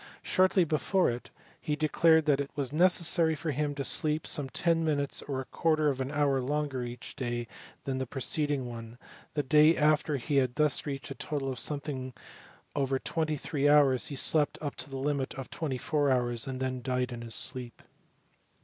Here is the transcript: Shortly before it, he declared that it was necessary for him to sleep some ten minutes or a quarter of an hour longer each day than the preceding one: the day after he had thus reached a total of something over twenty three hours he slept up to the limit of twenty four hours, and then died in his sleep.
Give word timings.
Shortly 0.23 0.63
before 0.63 1.11
it, 1.11 1.29
he 1.61 1.75
declared 1.75 2.25
that 2.25 2.39
it 2.39 2.49
was 2.55 2.73
necessary 2.73 3.35
for 3.35 3.51
him 3.51 3.75
to 3.75 3.83
sleep 3.83 4.25
some 4.25 4.49
ten 4.49 4.83
minutes 4.83 5.21
or 5.21 5.39
a 5.39 5.45
quarter 5.45 5.89
of 5.89 6.01
an 6.01 6.09
hour 6.09 6.41
longer 6.41 6.83
each 6.83 7.15
day 7.15 7.45
than 7.83 7.99
the 7.99 8.07
preceding 8.07 8.65
one: 8.65 8.97
the 9.35 9.43
day 9.43 9.77
after 9.77 10.17
he 10.17 10.37
had 10.37 10.55
thus 10.55 10.87
reached 10.87 11.11
a 11.11 11.13
total 11.13 11.51
of 11.51 11.59
something 11.59 12.15
over 12.75 12.97
twenty 12.97 13.37
three 13.37 13.69
hours 13.69 14.07
he 14.07 14.15
slept 14.15 14.57
up 14.59 14.75
to 14.77 14.89
the 14.89 14.97
limit 14.97 15.35
of 15.35 15.51
twenty 15.51 15.77
four 15.77 16.09
hours, 16.09 16.47
and 16.47 16.59
then 16.59 16.81
died 16.81 17.11
in 17.11 17.21
his 17.21 17.35
sleep. 17.35 17.83